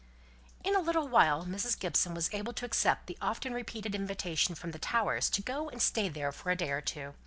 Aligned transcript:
In 0.63 0.75
a 0.75 0.79
little 0.79 1.07
while 1.07 1.45
Mrs. 1.45 1.77
Gibson 1.79 2.15
was 2.15 2.33
able 2.33 2.53
to 2.53 2.65
accept 2.65 3.05
the 3.05 3.19
often 3.21 3.53
repeated 3.53 3.93
invitation 3.93 4.55
from 4.55 4.71
the 4.71 4.79
Towers 4.79 5.29
to 5.29 5.43
go 5.43 5.69
and 5.69 5.79
stay 5.79 6.09
there 6.09 6.31
for 6.31 6.49
a 6.49 6.55
day 6.57 6.71
or 6.71 6.81
two. 6.81 7.13